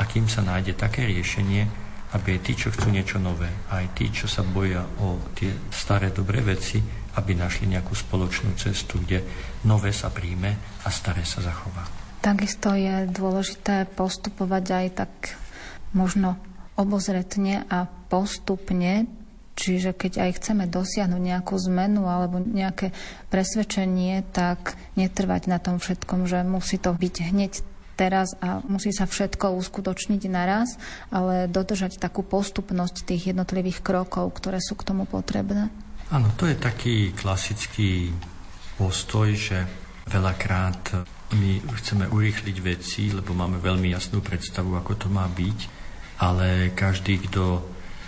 [0.00, 4.12] a kým sa nájde také riešenie, aby aj tí, čo chcú niečo nové, aj tí,
[4.14, 6.78] čo sa boja o tie staré dobré veci,
[7.16, 9.24] aby našli nejakú spoločnú cestu, kde
[9.64, 11.82] nové sa príjme a staré sa zachová.
[12.20, 15.12] Takisto je dôležité postupovať aj tak
[15.96, 16.36] možno
[16.76, 19.08] obozretne a postupne,
[19.56, 22.92] čiže keď aj chceme dosiahnuť nejakú zmenu alebo nejaké
[23.32, 27.52] presvedčenie, tak netrvať na tom všetkom, že musí to byť hneď
[27.96, 30.76] teraz a musí sa všetko uskutočniť naraz,
[31.08, 35.72] ale dodržať takú postupnosť tých jednotlivých krokov, ktoré sú k tomu potrebné.
[36.12, 38.14] Áno, to je taký klasický
[38.78, 39.66] postoj, že
[40.06, 41.02] veľakrát
[41.34, 45.58] my chceme urýchliť veci, lebo máme veľmi jasnú predstavu, ako to má byť,
[46.22, 47.64] ale každý, kto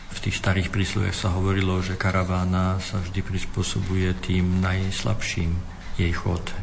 [0.08, 5.52] v tých starých prísloviach sa hovorilo, že karavána sa vždy prispôsobuje tým najslabším
[5.98, 6.54] jej chod.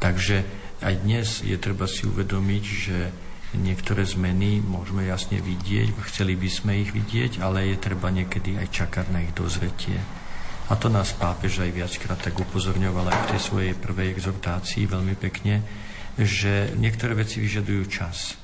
[0.00, 0.42] Takže
[0.80, 2.98] aj dnes je treba si uvedomiť, že
[3.56, 8.68] niektoré zmeny môžeme jasne vidieť, chceli by sme ich vidieť, ale je treba niekedy aj
[8.70, 9.98] čakať na ich dozretie.
[10.70, 15.18] A to nás pápež aj viackrát tak upozorňoval aj v tej svojej prvej exhortácii veľmi
[15.18, 15.66] pekne,
[16.14, 18.38] že niektoré veci vyžadujú čas.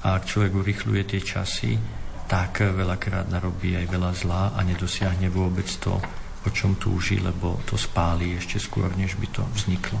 [0.00, 1.76] A ak človek urychluje tie časy,
[2.24, 6.00] tak veľakrát narobí aj veľa zlá a nedosiahne vôbec to,
[6.44, 10.00] o čom túži, lebo to spáli ešte skôr, než by to vzniklo.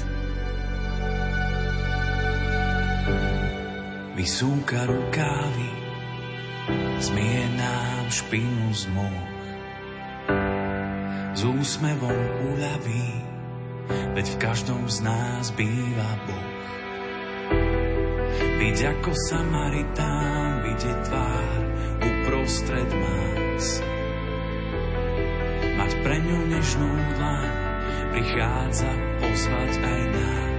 [4.21, 5.69] Vysúka rukávy,
[7.01, 9.25] zmie nám špinu z moh.
[11.33, 12.21] S úsmevom
[12.53, 13.09] uľaví,
[13.89, 16.53] veď v každom z nás býva Boh.
[18.61, 21.59] byť ako Samaritán, vidieť tvár
[22.05, 23.81] uprostred más.
[25.81, 27.53] Mať pre ňu nežnú dlaň,
[28.13, 30.50] prichádza pozvať aj nás.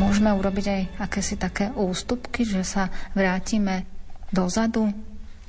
[0.00, 3.84] Môžeme urobiť aj akési také ústupky, že sa vrátime
[4.32, 4.88] dozadu,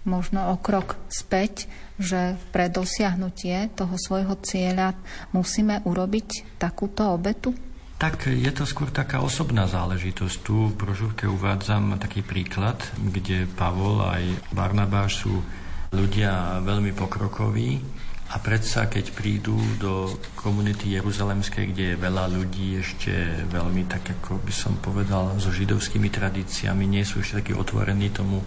[0.04, 4.98] možno o krok späť, že pre dosiahnutie toho svojho cieľa
[5.32, 7.56] musíme urobiť takúto obetu?
[8.02, 10.36] Tak je to skôr taká osobná záležitosť.
[10.42, 15.40] Tu v brožúrke uvádzam taký príklad, kde Pavol aj Barnabáš sú
[15.94, 17.91] ľudia veľmi pokrokoví
[18.32, 23.12] a predsa, keď prídu do komunity Jeruzalemskej, kde je veľa ľudí ešte
[23.52, 28.40] veľmi, tak ako by som povedal, so židovskými tradíciami, nie sú ešte takí otvorení tomu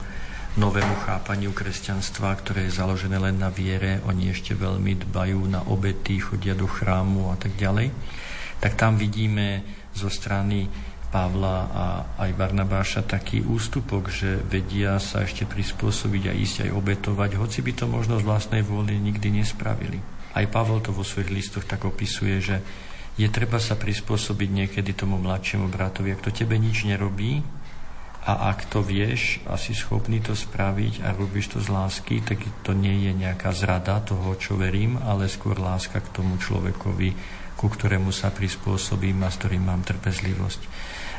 [0.57, 4.01] novému chápaniu kresťanstva, ktoré je založené len na viere.
[4.09, 7.93] Oni ešte veľmi dbajú na obety, chodia do chrámu a tak ďalej.
[8.65, 10.65] Tak tam vidíme zo strany
[11.15, 11.85] Pavla a
[12.27, 17.73] aj Barnabáša taký ústupok, že vedia sa ešte prispôsobiť a ísť aj obetovať, hoci by
[17.79, 20.03] to možno z vlastnej vôly nikdy nespravili.
[20.35, 22.57] Aj Pavel to vo svojich listoch tak opisuje, že
[23.15, 27.47] je treba sa prispôsobiť niekedy tomu mladšiemu bratovi, ak to tebe nič nerobí,
[28.25, 32.41] a ak to vieš a si schopný to spraviť a robíš to z lásky, tak
[32.65, 37.13] to nie je nejaká zrada toho, čo verím, ale skôr láska k tomu človekovi,
[37.61, 40.61] ku ktorému sa prispôsobím a s ktorým mám trpezlivosť.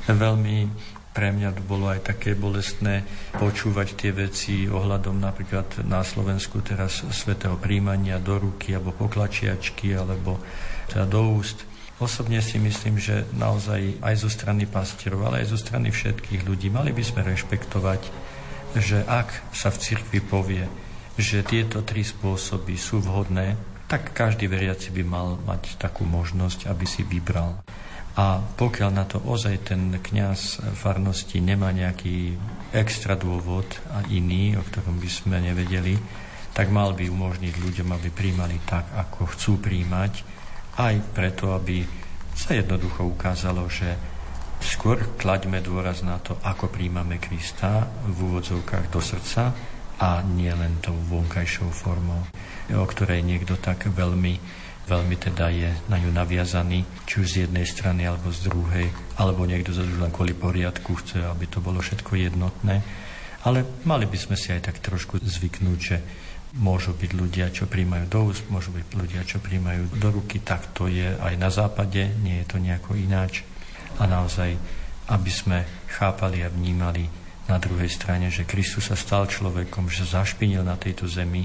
[0.06, 0.70] Veľmi
[1.16, 3.08] pre mňa to bolo aj také bolestné
[3.40, 10.44] počúvať tie veci ohľadom napríklad na Slovensku teraz svetého príjmania do ruky alebo poklačiačky alebo
[10.92, 11.64] teda do úst
[11.96, 16.68] Osobne si myslím, že naozaj aj zo strany pastierov, ale aj zo strany všetkých ľudí
[16.68, 18.12] mali by sme rešpektovať,
[18.76, 20.68] že ak sa v cirkvi povie,
[21.16, 23.56] že tieto tri spôsoby sú vhodné,
[23.88, 27.64] tak každý veriaci by mal mať takú možnosť, aby si vybral.
[28.16, 32.40] A pokiaľ na to ozaj ten kňaz farnosti nemá nejaký
[32.72, 36.00] extra dôvod a iný, o ktorom by sme nevedeli,
[36.56, 40.24] tak mal by umožniť ľuďom, aby príjmali tak, ako chcú príjmať,
[40.80, 41.84] aj preto, aby
[42.32, 43.92] sa jednoducho ukázalo, že
[44.64, 49.52] skôr klaďme dôraz na to, ako príjmame Krista v úvodzovkách do srdca
[50.00, 52.24] a nie len tou vonkajšou formou,
[52.72, 57.66] o ktorej niekto tak veľmi, veľmi teda je na ňu naviazaný, či už z jednej
[57.66, 62.18] strany alebo z druhej, alebo niekto zase len kvôli poriadku chce, aby to bolo všetko
[62.18, 62.86] jednotné.
[63.46, 65.98] Ale mali by sme si aj tak trošku zvyknúť, že
[66.56, 70.72] Môžu byť ľudia, čo príjmajú do úst, môžu byť ľudia, čo príjmajú do ruky, tak
[70.72, 73.44] to je aj na západe, nie je to nejako ináč.
[74.00, 74.56] A naozaj,
[75.12, 77.12] aby sme chápali a vnímali
[77.52, 81.44] na druhej strane, že Kristus sa stal človekom, že zašpinil na tejto zemi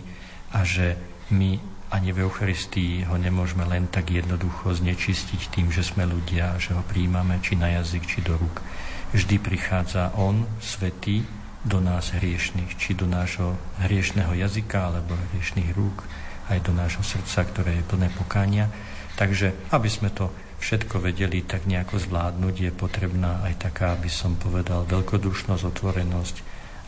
[0.55, 0.95] a že
[1.35, 1.59] my
[1.91, 6.87] ani v Eucharistii ho nemôžeme len tak jednoducho znečistiť tým, že sme ľudia, že ho
[6.87, 8.63] príjmame či na jazyk, či do rúk.
[9.11, 11.27] Vždy prichádza on, svetý,
[11.61, 16.07] do nás hriešných, či do nášho hriešného jazyka alebo hriešných rúk,
[16.49, 18.71] aj do nášho srdca, ktoré je plné pokánia.
[19.19, 20.33] Takže, aby sme to
[20.63, 26.37] všetko vedeli tak nejako zvládnuť, je potrebná aj taká, aby som povedal, veľkodušnosť, otvorenosť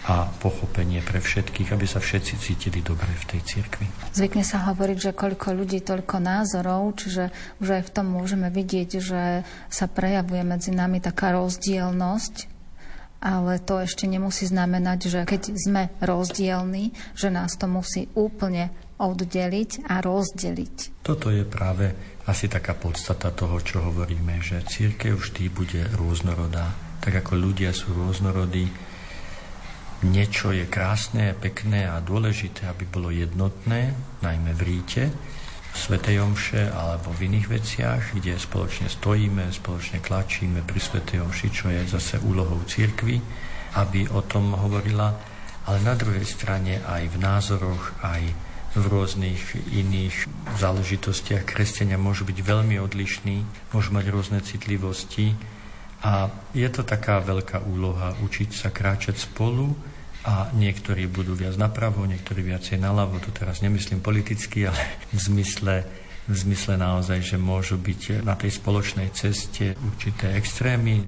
[0.03, 3.87] a pochopenie pre všetkých, aby sa všetci cítili dobre v tej cirkvi.
[4.11, 7.31] Zvykne sa hovoriť, že koľko ľudí, toľko názorov, čiže
[7.63, 12.53] už aj v tom môžeme vidieť, že sa prejavuje medzi nami taká rozdielnosť
[13.23, 19.87] ale to ešte nemusí znamenať, že keď sme rozdielni, že nás to musí úplne oddeliť
[19.87, 21.07] a rozdeliť.
[21.07, 21.95] Toto je práve
[22.27, 26.75] asi taká podstata toho, čo hovoríme, že církev vždy bude rôznorodá.
[26.99, 28.67] Tak ako ľudia sú rôznorodí,
[30.03, 35.05] niečo je krásne, pekné a dôležité, aby bolo jednotné, najmä v ríte,
[35.73, 41.73] Svetej Omše alebo v iných veciach, kde spoločne stojíme, spoločne klačíme pri Svetej Omši, čo
[41.73, 43.17] je zase úlohou církvy,
[43.81, 45.17] aby o tom hovorila,
[45.65, 48.23] ale na druhej strane aj v názoroch, aj
[48.73, 49.41] v rôznych
[49.73, 50.29] iných
[50.61, 51.45] záležitostiach.
[51.45, 55.33] Kresťania môžu byť veľmi odlišní, môžu mať rôzne citlivosti
[56.05, 59.73] a je to taká veľká úloha učiť sa kráčať spolu,
[60.23, 64.79] a niektorí budú viac napravo, niektorí viacej naľavo, to teraz nemyslím politicky, ale
[65.11, 65.83] v zmysle,
[66.31, 71.03] v zmysle naozaj, že môžu byť na tej spoločnej ceste určité extrémy,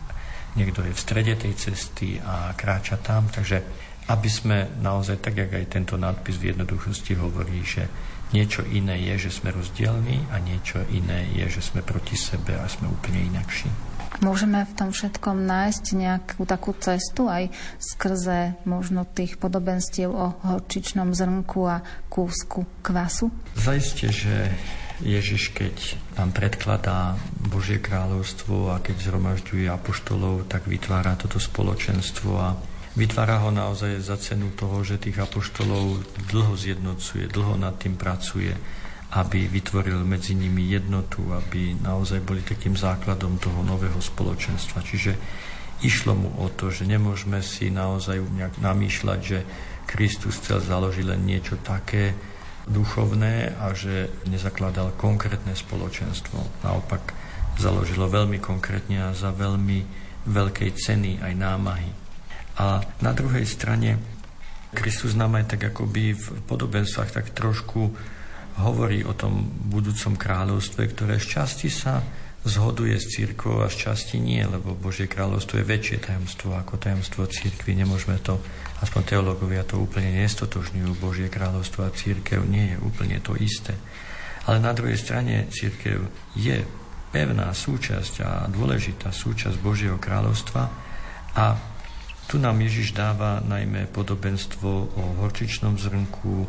[0.59, 3.63] niekto je v strede tej cesty a kráča tam, takže
[4.11, 7.87] aby sme naozaj, tak jak aj tento nadpis v jednoduchosti hovorí, že
[8.35, 12.67] niečo iné je, že sme rozdielní a niečo iné je, že sme proti sebe a
[12.67, 13.94] sme úplne inakší.
[14.25, 21.13] Môžeme v tom všetkom nájsť nejakú takú cestu aj skrze možno tých podobenstiev o horčičnom
[21.13, 23.29] zrnku a kúsku kvasu?
[23.53, 24.49] Zajistie, že
[25.05, 25.77] Ježiš, keď
[26.17, 27.21] nám predkladá
[27.53, 32.57] Božie kráľovstvo a keď zhromažďuje apoštolov, tak vytvára toto spoločenstvo a
[32.97, 36.01] vytvára ho naozaj za cenu toho, že tých apoštolov
[36.33, 38.57] dlho zjednocuje, dlho nad tým pracuje
[39.15, 44.83] aby vytvoril medzi nimi jednotu, aby naozaj boli takým základom toho nového spoločenstva.
[44.83, 45.13] Čiže
[45.87, 49.39] išlo mu o to, že nemôžeme si naozaj nejak namýšľať, že
[49.87, 52.17] Kristus chcel založiť len niečo také
[52.67, 56.67] duchovné a že nezakladal konkrétne spoločenstvo.
[56.67, 57.15] Naopak
[57.61, 59.85] založilo veľmi konkrétne a za veľmi
[60.27, 61.91] veľkej ceny aj námahy.
[62.59, 64.01] A na druhej strane
[64.75, 67.95] Kristus nám aj tak akoby v podobenstvách tak trošku
[68.61, 72.05] hovorí o tom budúcom kráľovstve, ktoré z časti sa
[72.45, 77.25] zhoduje s církvou a z časti nie, lebo Božie kráľovstvo je väčšie tajomstvo ako tajomstvo
[77.25, 77.73] církvy.
[77.73, 78.37] Nemôžeme to,
[78.85, 80.91] aspoň teológovia to úplne nestotožňujú.
[81.01, 83.73] Božie kráľovstvo a církev nie je úplne to isté.
[84.45, 86.05] Ale na druhej strane církev
[86.37, 86.61] je
[87.09, 90.63] pevná súčasť a dôležitá súčasť Božieho kráľovstva
[91.41, 91.45] a
[92.29, 96.45] tu nám Ježiš dáva najmä podobenstvo o horčičnom zrnku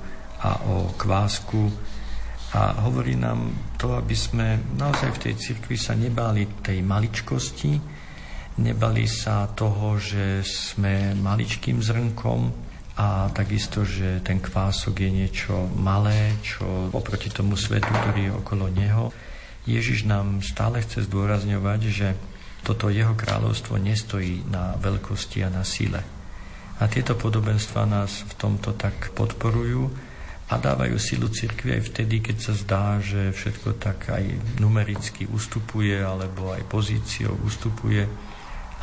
[0.46, 1.74] a o kvásku,
[2.56, 7.74] a hovorí nám to, aby sme naozaj v tej cirkvi sa nebáli tej maličkosti,
[8.64, 12.42] nebali sa toho, že sme maličkým zrnkom
[12.96, 16.64] a takisto, že ten kvások je niečo malé, čo
[16.96, 19.12] oproti tomu svetu, ktorý je okolo neho.
[19.68, 22.16] Ježiš nám stále chce zdôrazňovať, že
[22.64, 26.00] toto jeho kráľovstvo nestojí na veľkosti a na síle.
[26.80, 29.92] A tieto podobenstva nás v tomto tak podporujú
[30.46, 34.24] a dávajú silu cirkvi aj vtedy, keď sa zdá, že všetko tak aj
[34.62, 38.06] numericky ustupuje alebo aj pozíciou ustupuje.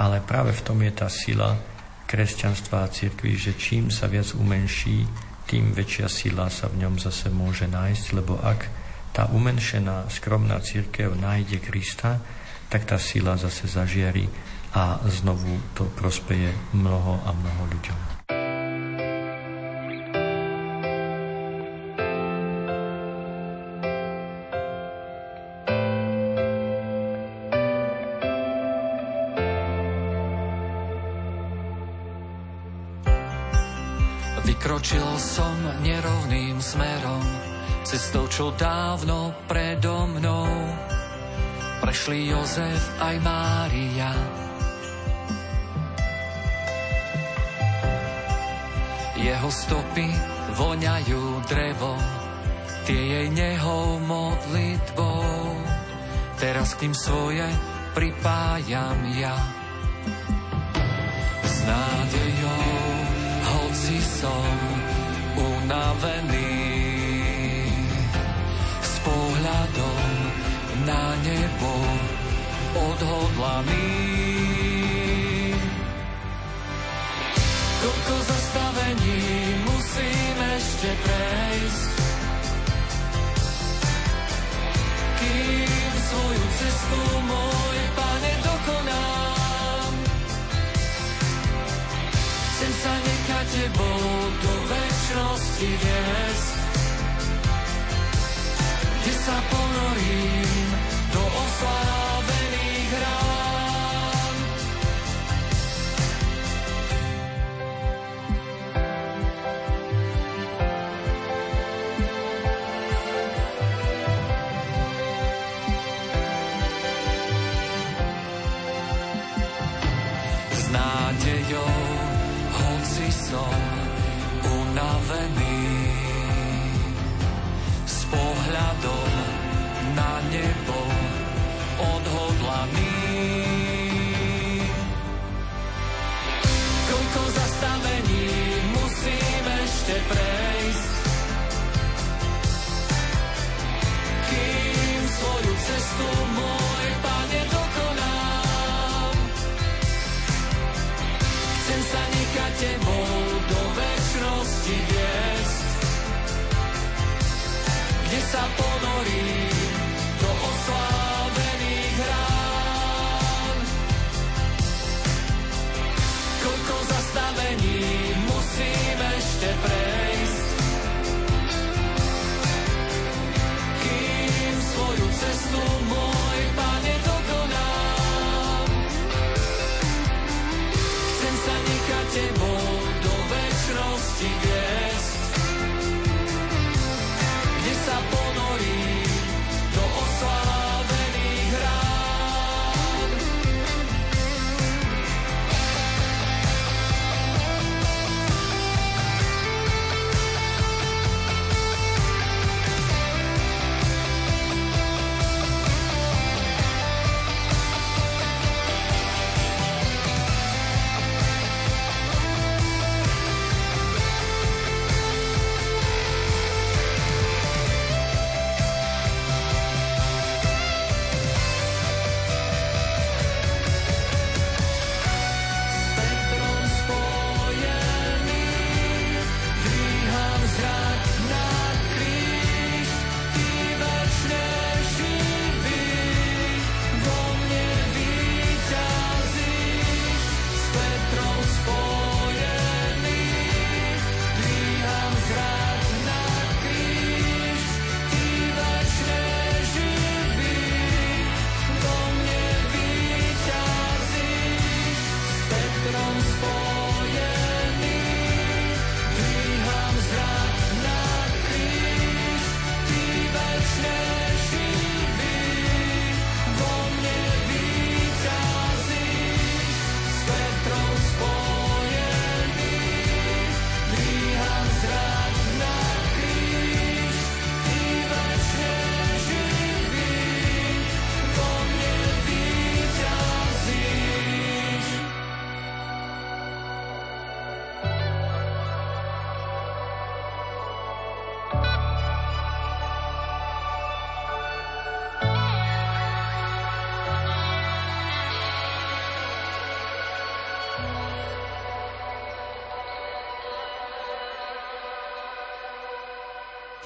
[0.03, 1.55] Ale práve v tom je tá sila
[2.11, 5.07] kresťanstva a cirkvi, že čím sa viac umenší,
[5.47, 8.61] tým väčšia sila sa v ňom zase môže nájsť, lebo ak
[9.13, 12.19] tá umenšená, skromná církev nájde Krista,
[12.73, 14.27] tak tá sila zase zažiari
[14.73, 18.12] a znovu to prospeje mnoho a mnoho ľuďom.
[34.63, 37.27] Vykročil som nerovným smerom,
[37.83, 40.47] cestou, čo dávno predo mnou.
[41.83, 44.15] Prešli Jozef aj Mária.
[49.19, 50.07] Jeho stopy
[50.55, 51.99] voňajú drevo,
[52.87, 55.59] tie jej nehou modlitbou.
[56.39, 57.51] Teraz k tým svoje
[57.99, 59.62] pripájam ja.
[64.23, 64.55] Som
[65.35, 66.55] unavený
[68.79, 70.07] s pohľadom
[70.87, 71.75] na nebo
[72.71, 73.99] odhodlaný.
[77.83, 79.27] Koľko zastavení
[79.67, 81.91] musím ešte prejsť,
[85.19, 87.22] kým svoju cestu
[93.53, 94.01] tebou
[94.41, 96.55] do väčšnosti viesť,
[98.81, 100.69] kde sa ponorím
[101.13, 101.92] do oslávených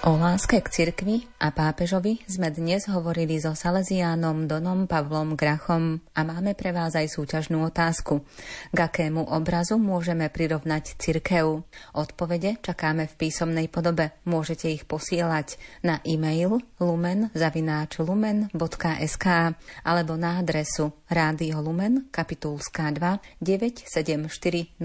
[0.06, 6.22] O láske k cirkvi a pápežovi sme dnes hovorili so Salesiánom Donom Pavlom Grachom a
[6.22, 8.22] máme pre vás aj súťažnú otázku.
[8.70, 11.66] K akému obrazu môžeme prirovnať cirkev?
[11.90, 14.14] Odpovede čakáme v písomnej podobe.
[14.22, 19.26] Môžete ich posielať na e-mail lumen.lumen.sk
[19.82, 24.78] alebo na adresu Rádio Lumen, kapitulská 2 97401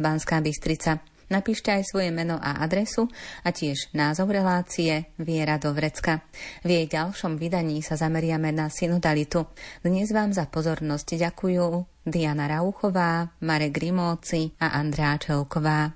[0.00, 1.17] Banská Bystrica.
[1.28, 3.08] Napíšte aj svoje meno a adresu
[3.44, 6.24] a tiež názov relácie Viera do Vrecka.
[6.64, 9.44] V jej ďalšom vydaní sa zameriame na synodalitu.
[9.84, 15.92] Dnes vám za pozornosť ďakujú Diana Rauchová, Marek Grimóci a Andrá Čelková.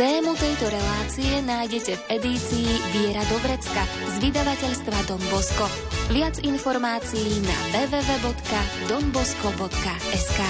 [0.00, 5.89] Tému tejto relácie nájdete v edícii Viera do Vrecka z vydavateľstva Don Bosco.
[6.10, 10.40] Viac informácií na www.donbosco.sk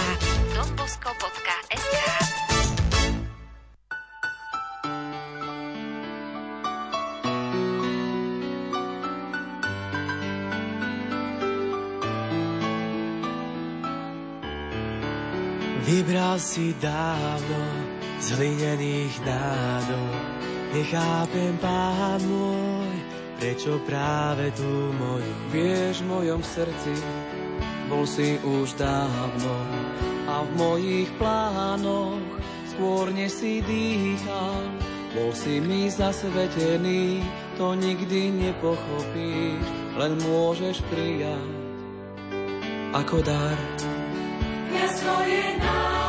[0.57, 1.97] donbosco.sk
[15.85, 17.61] Vybral si dávno
[18.17, 20.09] z hlinených nádov,
[20.73, 22.80] nechápem, pán môj,
[23.41, 24.69] Prečo práve tu
[25.01, 26.93] moju vieš v mojom srdci
[27.89, 29.57] Bol si už dávno
[30.29, 32.21] a v mojich plánoch
[32.69, 34.61] Skôr než si dýchal
[35.17, 37.25] Bol si mi zasvetený
[37.57, 39.65] To nikdy nepochopíš
[39.97, 41.51] Len môžeš prijať
[42.93, 43.57] Ako dar.
[44.69, 46.00] Ja svoje náš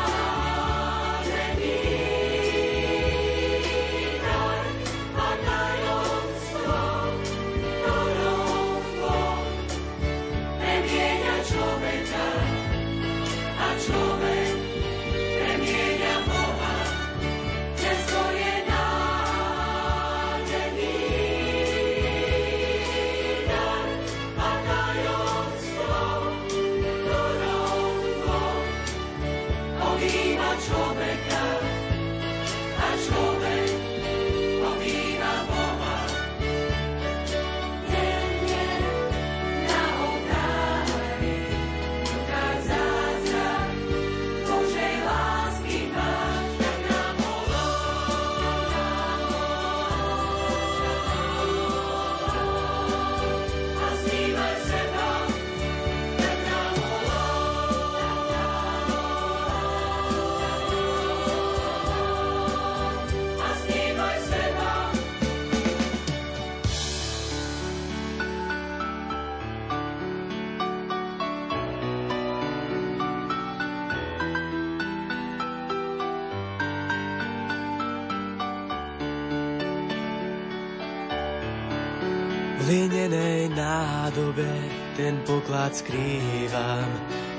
[82.71, 84.47] hlinenej nádobe
[84.95, 86.87] ten poklad skrývam.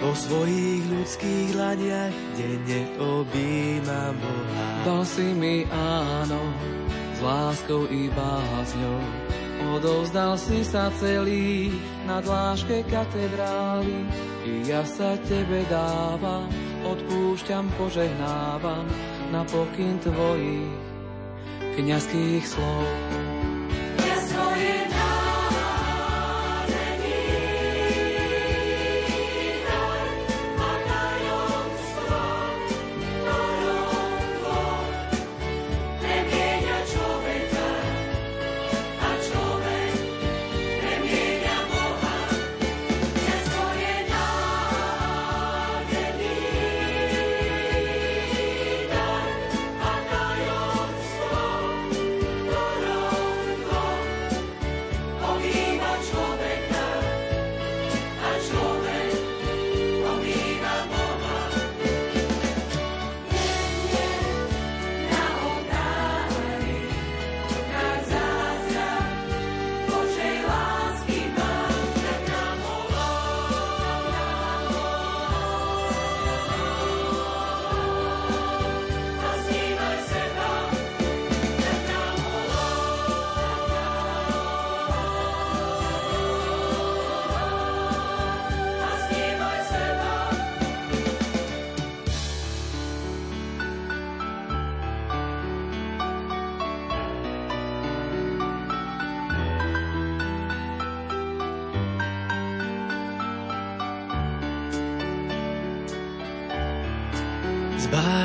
[0.05, 4.67] Po svojich ľudských hľadiach denne objímam Boha.
[4.85, 6.43] Dal si mi áno,
[7.17, 9.01] s láskou i bázňou,
[9.73, 11.73] odovzdal si sa celý
[12.05, 14.05] na dláške katedrály.
[14.45, 16.45] I ja sa tebe dávam,
[16.85, 18.85] odpúšťam, požehnávam
[19.33, 20.77] na pokyn tvojich
[21.73, 23.22] kniazských slov.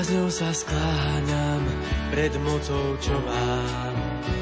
[0.07, 1.67] Bázňou sa skláňam
[2.15, 3.91] pred mocou, čo mám,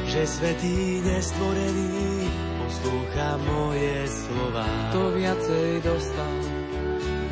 [0.05, 2.29] že svetý nestvorený
[2.61, 4.69] poslúcha moje slova.
[4.93, 6.37] To viacej dostal,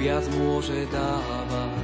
[0.01, 1.77] viac môže dávať.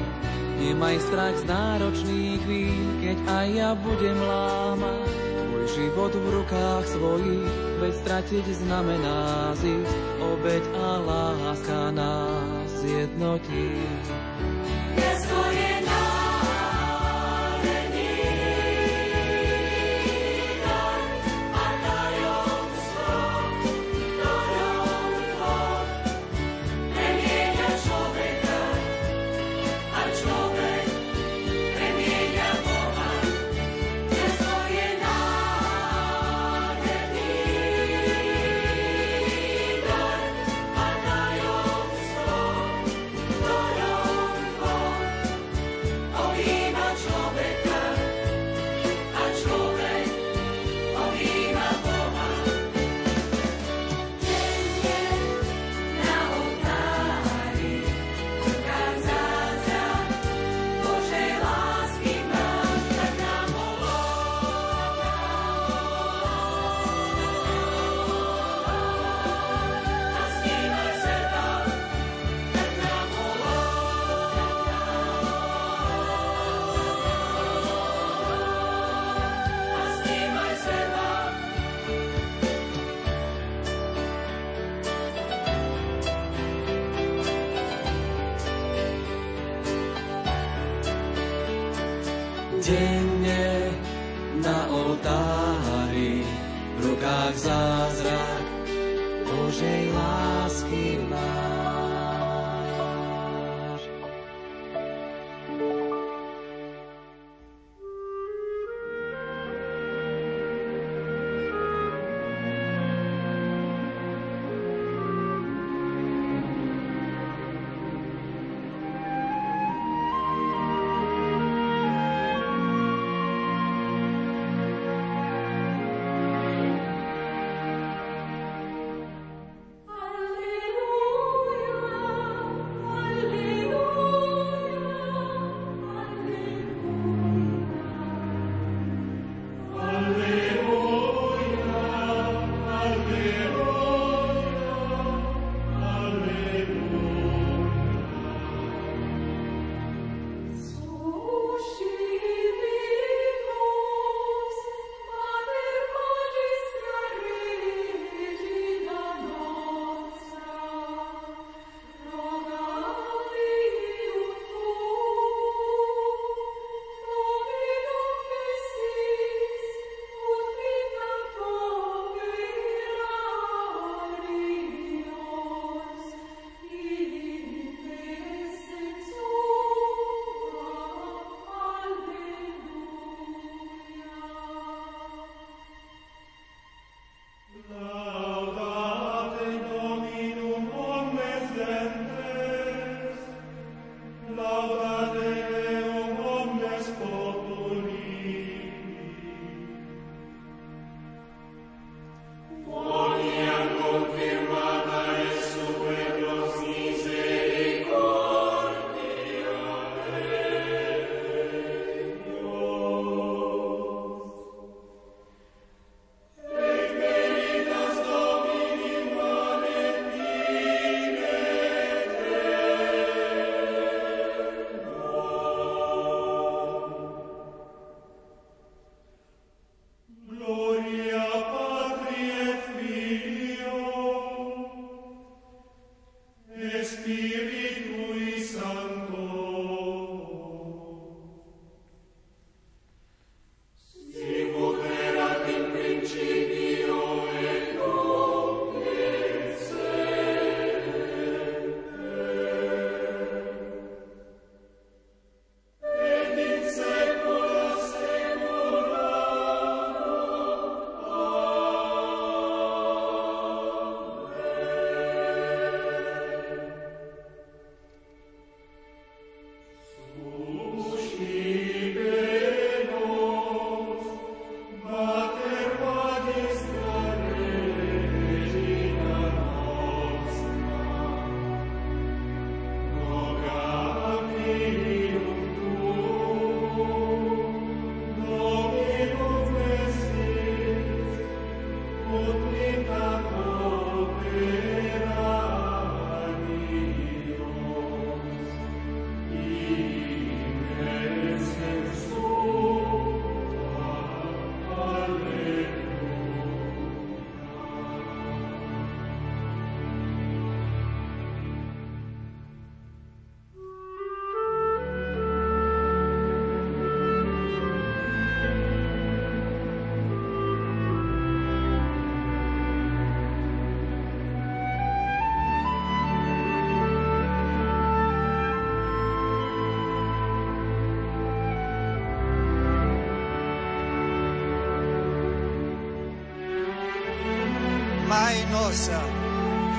[0.57, 5.05] Nemaj strach z náročných chvíľ, keď aj ja budem lámať.
[5.53, 13.69] Tvoj život v rukách svojich, veď stratiť znamená zísť, obeď a láska nás jednotí.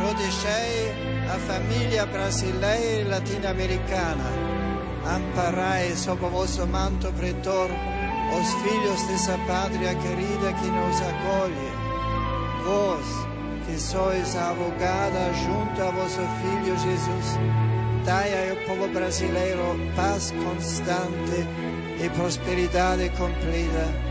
[0.01, 0.93] Protegei
[1.33, 4.25] a família brasileira e latino-americana,
[5.07, 7.71] amparai sob o vosso manto pretor
[8.37, 11.71] os filhos dessa pátria querida que nos acolhe.
[12.65, 13.07] Vós,
[13.65, 17.39] que sois a abogada junto a vosso Filho Jesus,
[18.05, 21.47] dai ao povo brasileiro paz constante
[22.05, 24.11] e prosperidade completa.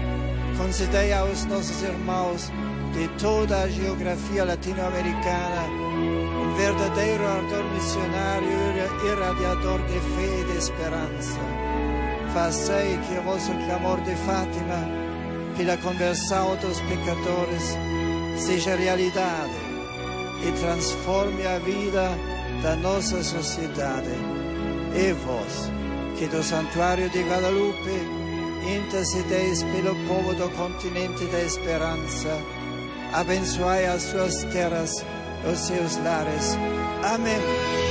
[0.57, 2.51] Concedei aos nossos irmãos
[2.93, 5.89] de toda a geografia latino-americana
[6.41, 8.59] um verdadeiro ardor missionário
[9.05, 11.39] irradiador de fé e de esperança.
[12.33, 14.87] Fazei que o vosso clamor de Fátima
[15.57, 17.77] pela conversão dos pecadores
[18.37, 19.53] seja realidade
[20.47, 22.09] e transforme a vida
[22.61, 24.11] da nossa sociedade.
[24.95, 25.71] E vós,
[26.17, 28.19] que do Santuário de Guadalupe
[28.77, 32.37] intercedeis pelo povo do continente da esperança,
[33.13, 35.03] abençoai as suas terras,
[35.51, 36.57] os seus lares.
[37.03, 37.88] Amém.